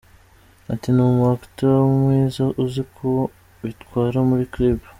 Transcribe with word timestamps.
Ati 0.73 0.87
“Ni 0.95 1.01
umu 1.07 1.23
actor 1.33 1.75
mwiza 1.97 2.43
uzi 2.63 2.79
uko 2.85 3.07
bitwara 3.63 4.17
muri 4.29 4.43
clip. 4.53 4.81